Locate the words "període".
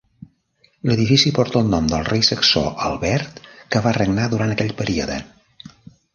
4.83-5.21